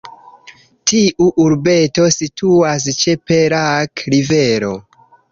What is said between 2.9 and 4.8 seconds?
ĉe Perak Rivero.